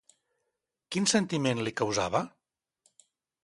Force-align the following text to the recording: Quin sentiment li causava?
Quin 0.95 1.05
sentiment 1.11 1.63
li 1.67 1.77
causava? 1.85 2.25